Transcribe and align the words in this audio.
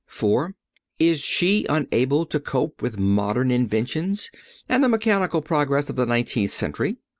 IV. 0.11 0.55
Is 0.97 1.19
she 1.19 1.67
unable 1.69 2.25
to 2.25 2.39
cope 2.39 2.81
with 2.81 2.97
modern 2.97 3.51
inventions 3.51 4.31
and 4.67 4.83
the 4.83 4.89
mechanical 4.89 5.43
progress 5.43 5.91
of 5.91 5.95
the 5.95 6.07
nineteenth 6.07 6.49
century? 6.49 6.97